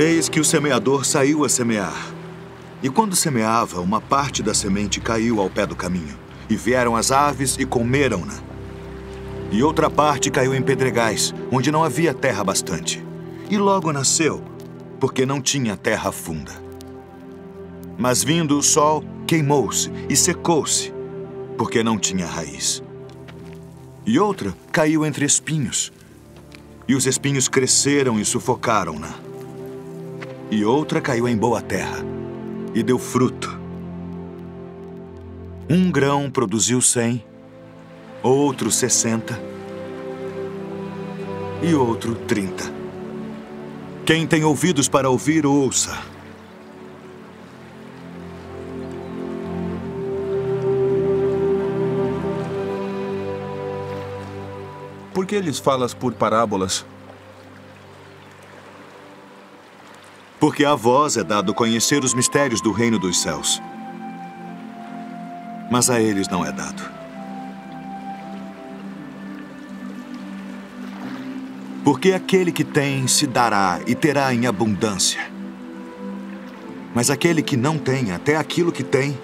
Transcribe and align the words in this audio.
Eis 0.00 0.28
que 0.28 0.38
o 0.38 0.44
semeador 0.44 1.04
saiu 1.04 1.44
a 1.44 1.48
semear. 1.48 2.14
E 2.80 2.88
quando 2.88 3.16
semeava, 3.16 3.80
uma 3.80 4.00
parte 4.00 4.44
da 4.44 4.54
semente 4.54 5.00
caiu 5.00 5.40
ao 5.40 5.50
pé 5.50 5.66
do 5.66 5.74
caminho. 5.74 6.16
E 6.48 6.54
vieram 6.54 6.94
as 6.94 7.10
aves 7.10 7.56
e 7.58 7.66
comeram-na. 7.66 8.38
E 9.50 9.60
outra 9.60 9.90
parte 9.90 10.30
caiu 10.30 10.54
em 10.54 10.62
pedregais, 10.62 11.34
onde 11.50 11.72
não 11.72 11.82
havia 11.82 12.14
terra 12.14 12.44
bastante. 12.44 13.04
E 13.50 13.58
logo 13.58 13.92
nasceu, 13.92 14.40
porque 15.00 15.26
não 15.26 15.42
tinha 15.42 15.76
terra 15.76 16.12
funda. 16.12 16.52
Mas 17.98 18.22
vindo 18.22 18.56
o 18.56 18.62
sol, 18.62 19.02
queimou-se 19.26 19.90
e 20.08 20.14
secou-se, 20.14 20.94
porque 21.56 21.82
não 21.82 21.98
tinha 21.98 22.24
raiz. 22.24 22.84
E 24.06 24.16
outra 24.16 24.54
caiu 24.70 25.04
entre 25.04 25.24
espinhos, 25.24 25.92
e 26.86 26.94
os 26.94 27.04
espinhos 27.04 27.48
cresceram 27.48 28.20
e 28.20 28.24
sufocaram-na 28.24 29.26
e 30.50 30.64
outra 30.64 31.00
caiu 31.00 31.28
em 31.28 31.36
boa 31.36 31.60
terra 31.60 31.98
e 32.74 32.82
deu 32.82 32.98
fruto. 32.98 33.58
Um 35.68 35.90
grão 35.90 36.30
produziu 36.30 36.80
cem, 36.80 37.24
outro 38.22 38.70
sessenta 38.70 39.38
e 41.62 41.74
outro 41.74 42.14
trinta. 42.14 42.64
Quem 44.06 44.26
tem 44.26 44.44
ouvidos 44.44 44.88
para 44.88 45.10
ouvir, 45.10 45.44
ouça. 45.44 45.98
Por 55.12 55.26
que 55.26 55.38
lhes 55.40 55.58
falas 55.58 55.92
por 55.92 56.14
parábolas? 56.14 56.86
Porque 60.40 60.64
a 60.64 60.74
vós 60.74 61.16
é 61.16 61.24
dado 61.24 61.52
conhecer 61.52 62.04
os 62.04 62.14
mistérios 62.14 62.60
do 62.60 62.70
reino 62.70 62.98
dos 62.98 63.20
céus. 63.20 63.60
Mas 65.70 65.90
a 65.90 66.00
eles 66.00 66.28
não 66.28 66.44
é 66.44 66.52
dado. 66.52 66.82
Porque 71.84 72.12
aquele 72.12 72.52
que 72.52 72.64
tem 72.64 73.06
se 73.08 73.26
dará 73.26 73.80
e 73.86 73.94
terá 73.94 74.32
em 74.32 74.46
abundância. 74.46 75.20
Mas 76.94 77.10
aquele 77.10 77.42
que 77.42 77.56
não 77.56 77.78
tem, 77.78 78.12
até 78.12 78.36
aquilo 78.36 78.70
que 78.70 78.84
tem, 78.84 79.18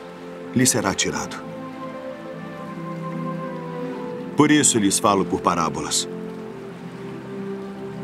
lhe 0.54 0.66
será 0.66 0.94
tirado. 0.94 1.42
Por 4.36 4.50
isso 4.50 4.78
lhes 4.78 4.98
falo 4.98 5.24
por 5.24 5.40
parábolas. 5.40 6.08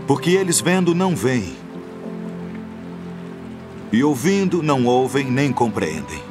Porque 0.07 0.31
eles 0.31 0.61
vendo 0.61 0.95
não 0.95 1.15
veem, 1.15 1.57
e 3.93 4.05
ouvindo, 4.05 4.63
não 4.63 4.87
ouvem 4.87 5.25
nem 5.25 5.53
compreendem. 5.53 6.23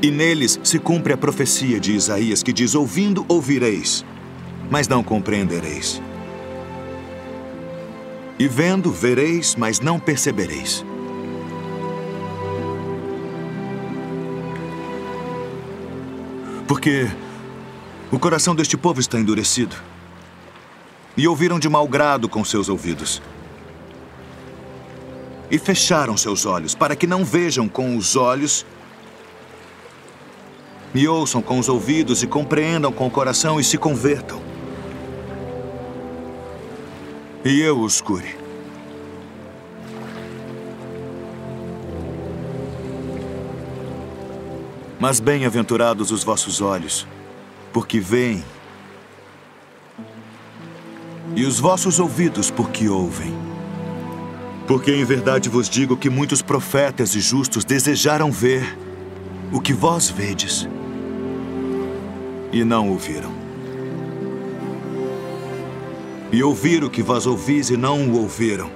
E 0.00 0.10
neles 0.10 0.58
se 0.62 0.78
cumpre 0.78 1.12
a 1.12 1.16
profecia 1.16 1.78
de 1.78 1.92
Isaías 1.92 2.42
que 2.42 2.52
diz: 2.52 2.74
Ouvindo, 2.74 3.26
ouvireis, 3.28 4.04
mas 4.70 4.88
não 4.88 5.02
compreendereis. 5.02 6.00
E 8.38 8.46
vendo, 8.46 8.90
vereis, 8.92 9.56
mas 9.56 9.80
não 9.80 9.98
percebereis. 9.98 10.84
Porque 16.66 17.10
o 18.12 18.18
coração 18.18 18.54
deste 18.54 18.76
povo 18.76 19.00
está 19.00 19.18
endurecido. 19.18 19.74
E 21.16 21.26
ouviram 21.26 21.58
de 21.58 21.68
mau 21.68 21.88
grado 21.88 22.28
com 22.28 22.44
seus 22.44 22.68
ouvidos 22.68 23.20
e 25.50 25.58
fecharam 25.58 26.16
seus 26.16 26.44
olhos, 26.44 26.74
para 26.74 26.94
que 26.94 27.06
não 27.06 27.24
vejam 27.24 27.68
com 27.68 27.96
os 27.96 28.16
olhos, 28.16 28.66
e 30.94 31.06
ouçam 31.06 31.40
com 31.40 31.58
os 31.58 31.68
ouvidos, 31.68 32.22
e 32.22 32.26
compreendam 32.26 32.92
com 32.92 33.06
o 33.06 33.10
coração 33.10 33.58
e 33.58 33.64
se 33.64 33.78
convertam. 33.78 34.40
E 37.44 37.60
eu 37.60 37.80
os 37.80 38.00
cure. 38.00 38.36
Mas 45.00 45.20
bem-aventurados 45.20 46.10
os 46.10 46.24
vossos 46.24 46.60
olhos, 46.60 47.06
porque 47.72 48.00
veem, 48.00 48.44
e 51.36 51.44
os 51.44 51.60
vossos 51.60 52.00
ouvidos, 52.00 52.50
porque 52.50 52.88
ouvem. 52.88 53.47
Porque 54.68 54.92
em 54.92 55.02
verdade 55.02 55.48
vos 55.48 55.66
digo 55.66 55.96
que 55.96 56.10
muitos 56.10 56.42
profetas 56.42 57.14
e 57.14 57.20
justos 57.20 57.64
desejaram 57.64 58.30
ver 58.30 58.78
o 59.50 59.62
que 59.62 59.72
vós 59.72 60.10
vedes 60.10 60.68
e 62.52 62.62
não 62.62 62.90
ouviram. 62.90 63.32
E 66.30 66.42
ouvir 66.42 66.84
o 66.84 66.90
que 66.90 67.02
vós 67.02 67.26
ouvis 67.26 67.70
e 67.70 67.78
não 67.78 68.10
o 68.10 68.18
ouviram. 68.20 68.70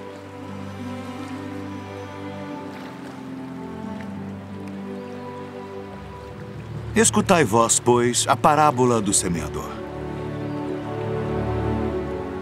Escutai 6.97 7.45
vós, 7.45 7.79
pois, 7.79 8.25
a 8.27 8.35
parábola 8.35 8.99
do 8.99 9.13
semeador. 9.13 9.69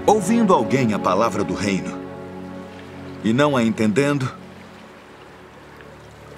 Ouvindo 0.07 0.55
alguém 0.55 0.95
a 0.95 0.99
palavra 1.01 1.43
do 1.43 1.55
reino, 1.55 2.00
e 3.23 3.33
não 3.33 3.57
a 3.57 3.63
entendendo, 3.63 4.31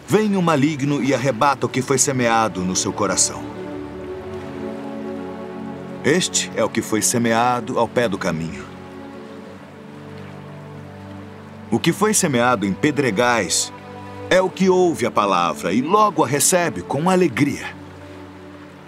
vem 0.09 0.37
o 0.37 0.43
maligno 0.43 1.03
e 1.03 1.15
arrebata 1.15 1.67
o 1.67 1.69
que 1.69 1.81
foi 1.81 1.99
semeado 1.99 2.63
no 2.63 2.77
seu 2.77 2.93
coração. 2.93 3.43
Este 6.05 6.51
é 6.57 6.65
o 6.65 6.69
que 6.69 6.83
foi 6.83 7.01
semeado 7.01 7.79
ao 7.79 7.87
pé 7.87 8.09
do 8.09 8.19
caminho. 8.19 8.65
O 11.71 11.79
que 11.79 11.93
foi 11.93 12.13
semeado 12.13 12.67
em 12.67 12.73
pedregais 12.73 13.73
é 14.29 14.41
o 14.41 14.51
que 14.51 14.69
ouve 14.69 15.07
a 15.07 15.11
palavra 15.11 15.73
e 15.73 15.81
logo 15.81 16.25
a 16.25 16.27
recebe 16.27 16.83
com 16.83 17.09
alegria. 17.09 17.67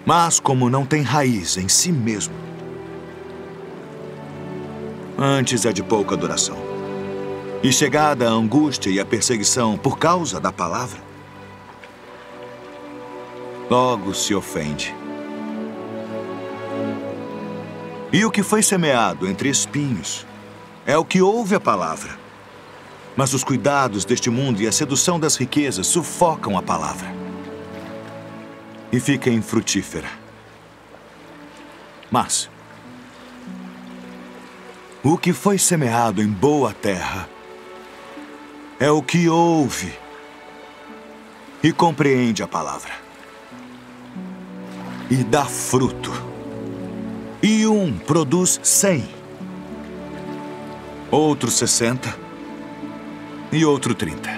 Mas, 0.05 0.39
como 0.39 0.69
não 0.69 0.85
tem 0.85 1.03
raiz 1.03 1.57
em 1.57 1.69
si 1.69 1.91
mesmo, 1.91 2.35
antes 5.17 5.65
é 5.65 5.73
de 5.73 5.83
pouca 5.83 6.17
duração. 6.17 6.74
E 7.65 7.73
chegada 7.73 8.29
a 8.29 8.31
angústia 8.31 8.91
e 8.91 9.01
a 9.01 9.07
perseguição 9.07 9.79
por 9.79 9.99
causa 9.99 10.39
da 10.39 10.53
palavra, 10.53 11.01
logo 13.71 14.13
se 14.13 14.35
ofende. 14.35 14.95
E 18.13 18.23
o 18.23 18.31
que 18.31 18.43
foi 18.43 18.63
semeado 18.63 19.27
entre 19.27 19.49
espinhos 19.49 20.27
é 20.85 20.99
o 20.99 21.07
que 21.07 21.23
ouve 21.23 21.55
a 21.55 21.61
palavra. 21.61 22.19
Mas 23.17 23.33
os 23.33 23.43
cuidados 23.43 24.05
deste 24.05 24.29
mundo 24.29 24.61
e 24.61 24.67
a 24.67 24.73
sedução 24.73 25.19
das 25.19 25.35
riquezas 25.35 25.87
sufocam 25.87 26.59
a 26.59 26.63
palavra. 26.63 27.09
E 28.93 29.01
fica 29.01 29.31
infrutífera. 29.31 30.11
Mas 32.11 32.51
o 35.03 35.17
que 35.17 35.33
foi 35.33 35.57
semeado 35.57 36.21
em 36.21 36.29
boa 36.29 36.75
terra 36.75 37.33
é 38.79 38.91
o 38.91 39.03
que 39.03 39.29
ouve 39.29 39.93
e 41.63 41.73
compreende 41.73 42.43
a 42.43 42.49
palavra. 42.49 42.93
E 45.11 45.17
dá 45.17 45.45
fruto. 45.45 46.13
E 47.43 47.67
um 47.67 47.97
produz 47.99 48.59
cem, 48.63 49.09
outro 51.11 51.51
sessenta 51.51 52.15
e 53.53 53.65
outro 53.65 53.95
trinta. 53.95 54.31